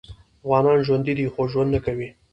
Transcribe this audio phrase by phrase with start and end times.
[0.43, 2.09] افغانان ژوندي دي خو ژوند نکوي